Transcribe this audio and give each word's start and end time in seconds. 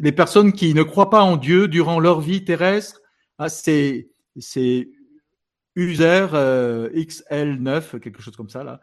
les 0.00 0.12
personnes 0.12 0.52
qui 0.52 0.74
ne 0.74 0.82
croient 0.82 1.10
pas 1.10 1.22
en 1.22 1.36
Dieu 1.36 1.68
durant 1.68 2.00
leur 2.00 2.20
vie 2.20 2.44
terrestre, 2.44 3.00
ah, 3.38 3.48
c'est 3.48 4.08
user 5.74 6.26
euh, 6.32 6.88
XL9, 6.90 8.00
quelque 8.00 8.22
chose 8.22 8.36
comme 8.36 8.48
ça 8.48 8.64
là, 8.64 8.80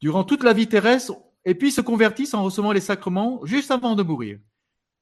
durant 0.00 0.24
toute 0.24 0.42
la 0.42 0.52
vie 0.52 0.68
terrestre, 0.68 1.14
et 1.44 1.54
puis 1.54 1.72
se 1.72 1.80
convertissent 1.80 2.34
en 2.34 2.42
recevant 2.44 2.72
les 2.72 2.80
sacrements 2.80 3.40
juste 3.44 3.70
avant 3.70 3.94
de 3.94 4.02
mourir. 4.02 4.38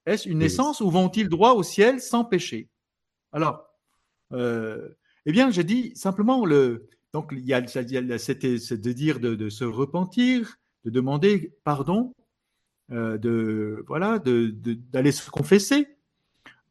Est-ce 0.06 0.28
une 0.28 0.38
naissance 0.38 0.80
ou 0.80 0.90
vont-ils 0.90 1.28
droit 1.28 1.52
au 1.52 1.62
ciel 1.62 2.00
sans 2.00 2.24
péché? 2.24 2.68
Alors, 3.32 3.66
euh, 4.32 4.88
eh 5.26 5.32
bien, 5.32 5.50
je 5.50 5.62
dis 5.62 5.92
simplement 5.96 6.44
le. 6.44 6.88
Donc, 7.12 7.30
il 7.32 7.44
y 7.44 7.54
a, 7.54 7.66
c'est 7.66 7.86
de 7.86 8.92
dire 8.92 9.20
de, 9.20 9.48
se 9.48 9.64
repentir, 9.64 10.56
de 10.84 10.90
demander 10.90 11.54
pardon, 11.64 12.12
euh, 12.92 13.18
de 13.18 13.84
voilà, 13.86 14.18
d'aller 14.18 15.12
se 15.12 15.30
confesser. 15.30 15.88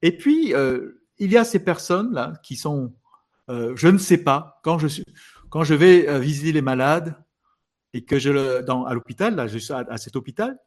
Et 0.01 0.15
puis, 0.17 0.53
euh, 0.53 1.03
il 1.17 1.31
y 1.31 1.37
a 1.37 1.43
ces 1.43 1.59
personnes 1.59 2.13
là 2.13 2.33
qui 2.43 2.55
sont, 2.55 2.93
je 3.49 3.87
ne 3.87 3.97
sais 3.97 4.17
pas, 4.17 4.59
quand 4.63 4.79
je 4.79 4.87
suis, 4.87 5.05
quand 5.49 5.63
je 5.63 5.75
vais 5.75 6.19
visiter 6.19 6.51
les 6.51 6.61
malades 6.61 7.15
et 7.93 8.03
que 8.03 8.17
je 8.17 8.61
dans 8.61 8.85
à 8.85 8.93
l'hôpital 8.93 9.35
là, 9.35 9.47
je 9.47 9.57
suis 9.57 9.73
à 9.73 9.97
cet 9.97 10.15
hôpital, 10.15 10.59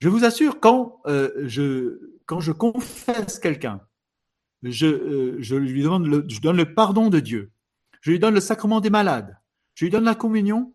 je 0.00 0.08
vous 0.08 0.24
assure, 0.24 0.60
quand, 0.60 1.00
euh, 1.06 1.30
je, 1.46 2.18
quand 2.26 2.40
je 2.40 2.52
confesse 2.52 3.38
quelqu'un, 3.38 3.80
je, 4.62 4.86
euh, 4.86 5.36
je 5.40 5.56
lui 5.56 5.82
demande 5.82 6.06
le, 6.06 6.24
je 6.28 6.40
donne 6.40 6.56
le 6.56 6.74
pardon 6.74 7.08
de 7.08 7.20
Dieu, 7.20 7.50
je 8.02 8.10
lui 8.10 8.18
donne 8.18 8.34
le 8.34 8.40
sacrement 8.40 8.80
des 8.80 8.90
malades, 8.90 9.38
je 9.74 9.84
lui 9.84 9.90
donne 9.90 10.04
la 10.04 10.14
communion, 10.14 10.74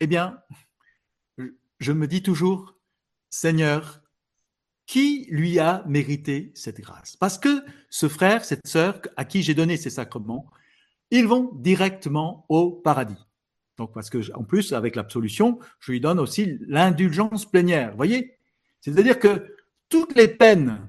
eh 0.00 0.06
bien, 0.06 0.40
je 1.78 1.92
me 1.92 2.06
dis 2.06 2.22
toujours, 2.22 2.76
Seigneur, 3.30 4.00
qui 4.86 5.26
lui 5.30 5.58
a 5.58 5.82
mérité 5.86 6.52
cette 6.54 6.80
grâce? 6.80 7.16
Parce 7.16 7.38
que 7.38 7.64
ce 7.90 8.08
frère, 8.08 8.44
cette 8.44 8.66
sœur 8.66 9.00
à 9.16 9.24
qui 9.24 9.42
j'ai 9.42 9.54
donné 9.54 9.76
ces 9.76 9.90
sacrements, 9.90 10.50
ils 11.10 11.26
vont 11.26 11.50
directement 11.54 12.44
au 12.48 12.70
paradis. 12.70 13.26
Donc, 13.76 13.92
parce 13.92 14.10
que, 14.10 14.32
en 14.34 14.44
plus, 14.44 14.72
avec 14.72 14.94
l'absolution, 14.94 15.58
je 15.80 15.92
lui 15.92 16.00
donne 16.00 16.20
aussi 16.20 16.58
l'indulgence 16.66 17.44
plénière. 17.44 17.90
Vous 17.90 17.96
voyez? 17.96 18.38
C'est-à-dire 18.80 19.18
que 19.18 19.54
toutes 19.88 20.14
les 20.14 20.28
peines 20.28 20.88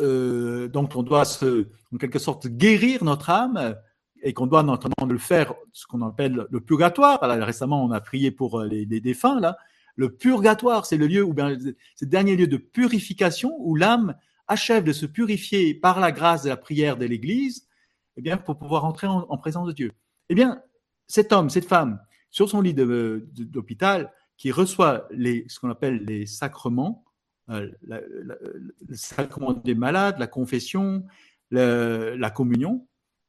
euh, 0.00 0.68
dont 0.68 0.88
on 0.94 1.02
doit 1.02 1.24
se, 1.24 1.68
en 1.92 1.96
quelque 1.96 2.18
sorte, 2.18 2.46
guérir 2.46 3.04
notre 3.04 3.30
âme, 3.30 3.76
et 4.22 4.34
qu'on 4.34 4.46
doit 4.46 4.62
notamment 4.62 5.06
le 5.08 5.18
faire, 5.18 5.54
ce 5.72 5.86
qu'on 5.86 6.02
appelle 6.02 6.46
le 6.50 6.60
purgatoire. 6.60 7.20
récemment, 7.22 7.84
on 7.84 7.90
a 7.90 8.00
prié 8.00 8.30
pour 8.30 8.60
euh, 8.60 8.66
les, 8.66 9.00
défunts, 9.00 9.40
là. 9.40 9.56
Le 9.96 10.14
purgatoire, 10.16 10.86
bien, 10.90 11.56
c'est 11.94 12.04
le 12.04 12.10
dernier 12.10 12.36
lieu 12.36 12.46
de 12.46 12.56
purification 12.56 13.54
où 13.58 13.76
l'âme 13.76 14.14
achève 14.48 14.84
de 14.84 14.92
se 14.92 15.06
purifier 15.06 15.74
par 15.74 16.00
la 16.00 16.12
grâce 16.12 16.42
de 16.42 16.48
la 16.48 16.56
prière 16.56 16.96
de 16.96 17.06
l'Église, 17.06 17.68
eh 18.16 18.22
bien, 18.22 18.36
pour 18.36 18.58
pouvoir 18.58 18.84
entrer 18.84 19.06
en, 19.06 19.26
en 19.28 19.38
présence 19.38 19.66
de 19.66 19.72
Dieu. 19.72 19.92
Eh 20.28 20.34
bien, 20.34 20.62
cet 21.06 21.32
homme, 21.32 21.50
cette 21.50 21.66
femme, 21.66 22.00
sur 22.30 22.48
son 22.48 22.60
lit 22.60 22.74
d'hôpital, 22.74 24.12
qui 24.36 24.52
reçoit 24.52 25.08
ce 25.10 25.60
qu'on 25.60 25.70
appelle 25.70 26.04
les 26.04 26.24
sacrements, 26.24 27.04
euh, 27.50 27.70
le 27.82 28.94
sacrement 28.94 29.52
des 29.52 29.74
malades, 29.74 30.18
la 30.18 30.26
confession, 30.26 31.04
la 31.50 32.30
communion, 32.30 32.86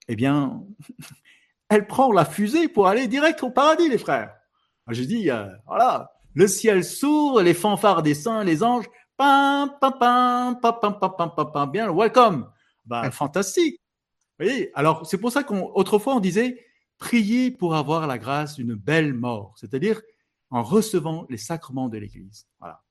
eh 0.07 0.15
bien, 0.15 0.63
elle 1.69 1.87
prend 1.87 2.11
la 2.11 2.25
fusée 2.25 2.67
pour 2.67 2.87
aller 2.87 3.07
direct 3.07 3.43
au 3.43 3.49
paradis, 3.49 3.89
les 3.89 3.97
frères. 3.97 4.35
Je 4.87 5.03
dis, 5.03 5.29
euh, 5.31 5.47
voilà, 5.65 6.11
le 6.33 6.47
ciel 6.47 6.83
s'ouvre, 6.83 7.41
les 7.41 7.53
fanfares 7.53 8.03
des 8.03 8.13
saints, 8.13 8.43
les 8.43 8.63
anges, 8.63 8.85
pam, 9.17 9.71
pam, 9.79 9.93
pam, 9.99 10.59
pam, 10.61 10.79
pam, 10.81 10.99
pam, 10.99 11.13
pam, 11.17 11.31
pam, 11.35 11.51
pam 11.51 11.71
bien, 11.71 11.91
welcome. 11.91 12.49
Ben, 12.85 13.11
fantastique. 13.11 13.79
Vous 14.39 14.45
voyez, 14.45 14.71
alors 14.73 15.05
c'est 15.05 15.17
pour 15.17 15.31
ça 15.31 15.43
qu'autrefois 15.43 16.15
on 16.15 16.19
disait, 16.19 16.65
prier 16.97 17.51
pour 17.51 17.75
avoir 17.75 18.07
la 18.07 18.17
grâce 18.17 18.55
d'une 18.55 18.75
belle 18.75 19.13
mort, 19.13 19.53
c'est-à-dire 19.57 20.01
en 20.49 20.63
recevant 20.63 21.25
les 21.29 21.37
sacrements 21.37 21.89
de 21.89 21.97
l'Église. 21.97 22.47
Voilà. 22.59 22.81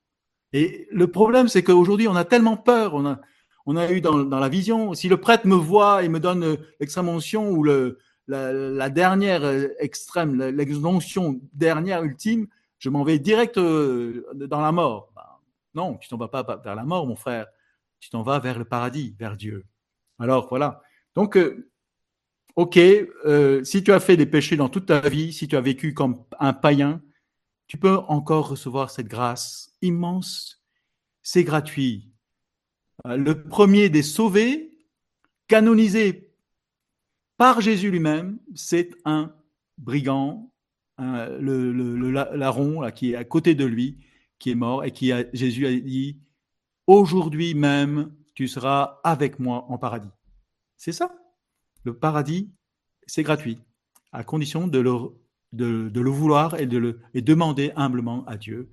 Et 0.53 0.87
le 0.91 1.07
problème, 1.07 1.47
c'est 1.47 1.63
qu'aujourd'hui, 1.63 2.07
on 2.07 2.15
a 2.15 2.25
tellement 2.25 2.57
peur. 2.57 2.93
On 2.93 3.05
a, 3.05 3.19
on 3.65 3.77
a 3.77 3.91
eu 3.91 4.01
dans, 4.01 4.17
la 4.17 4.49
vision, 4.49 4.93
si 4.93 5.07
le 5.07 5.17
prêtre 5.17 5.47
me 5.47 5.55
voit 5.55 6.03
et 6.03 6.09
me 6.09 6.19
donne 6.19 6.57
l'extrême-onction 6.79 7.49
ou 7.51 7.63
le, 7.63 7.99
la, 8.27 8.89
dernière 8.89 9.43
extrême, 9.79 10.35
l'exonction 10.41 11.39
dernière, 11.53 12.03
ultime, 12.03 12.47
je 12.81 12.89
m'en 12.89 13.03
vais 13.03 13.19
direct 13.19 13.57
euh, 13.57 14.25
dans 14.33 14.59
la 14.59 14.71
mort. 14.71 15.11
Ben, 15.15 15.21
non, 15.75 15.97
tu 15.97 16.09
t'en 16.09 16.17
vas 16.17 16.27
pas 16.27 16.43
vers 16.57 16.75
la 16.75 16.83
mort, 16.83 17.05
mon 17.05 17.15
frère. 17.15 17.45
Tu 17.99 18.09
t'en 18.09 18.23
vas 18.23 18.39
vers 18.39 18.57
le 18.57 18.65
paradis, 18.65 19.15
vers 19.19 19.37
Dieu. 19.37 19.65
Alors 20.17 20.49
voilà. 20.49 20.81
Donc, 21.15 21.37
euh, 21.37 21.69
ok, 22.55 22.77
euh, 22.77 23.63
si 23.63 23.83
tu 23.83 23.93
as 23.93 23.99
fait 23.99 24.17
des 24.17 24.25
péchés 24.25 24.57
dans 24.57 24.67
toute 24.67 24.87
ta 24.87 25.07
vie, 25.07 25.31
si 25.31 25.47
tu 25.47 25.55
as 25.55 25.61
vécu 25.61 25.93
comme 25.93 26.25
un 26.39 26.53
païen, 26.53 27.03
tu 27.67 27.77
peux 27.77 27.97
encore 28.07 28.49
recevoir 28.49 28.89
cette 28.89 29.07
grâce 29.07 29.75
immense. 29.83 30.63
C'est 31.21 31.43
gratuit. 31.43 32.11
Euh, 33.05 33.15
le 33.15 33.43
premier 33.43 33.89
des 33.89 34.01
sauvés, 34.01 34.71
canonisé 35.47 36.33
par 37.37 37.61
Jésus 37.61 37.91
lui-même, 37.91 38.39
c'est 38.55 38.89
un 39.05 39.35
brigand, 39.77 40.51
le, 41.01 42.11
larron 42.35 42.89
qui 42.91 43.11
est 43.11 43.15
à 43.15 43.23
côté 43.23 43.55
de 43.55 43.65
lui, 43.65 43.97
qui 44.39 44.51
est 44.51 44.55
mort 44.55 44.83
et 44.83 44.91
qui 44.91 45.11
Jésus 45.33 45.67
a 45.67 45.71
dit, 45.71 46.19
aujourd'hui 46.87 47.53
même, 47.53 48.13
tu 48.33 48.47
seras 48.47 48.99
avec 49.03 49.39
moi 49.39 49.65
en 49.69 49.77
paradis. 49.77 50.11
C'est 50.77 50.91
ça 50.91 51.15
le 51.83 51.97
paradis, 51.97 52.51
c'est 53.07 53.23
gratuit, 53.23 53.59
à 54.11 54.23
condition 54.23 54.67
de 54.67 54.79
le, 54.79 56.09
vouloir 56.09 56.59
et 56.59 56.67
de 56.67 56.77
le 56.77 57.01
demander 57.15 57.71
humblement 57.75 58.23
à 58.25 58.37
Dieu 58.37 58.71